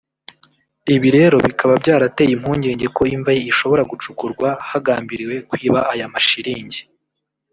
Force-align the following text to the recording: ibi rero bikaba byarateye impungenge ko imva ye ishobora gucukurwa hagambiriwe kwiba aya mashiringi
ibi 0.95 1.09
rero 1.17 1.35
bikaba 1.45 1.73
byarateye 1.83 2.31
impungenge 2.33 2.85
ko 2.95 3.01
imva 3.15 3.31
ye 3.37 3.41
ishobora 3.51 3.83
gucukurwa 3.91 4.47
hagambiriwe 4.69 5.35
kwiba 5.49 5.79
aya 5.93 6.07
mashiringi 6.13 6.81